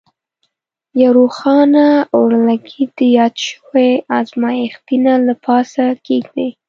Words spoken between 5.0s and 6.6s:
نل له پاسه کیږدئ.